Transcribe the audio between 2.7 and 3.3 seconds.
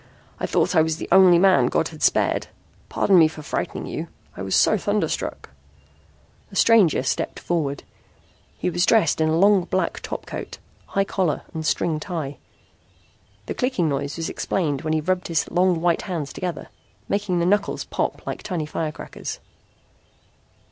Pardon me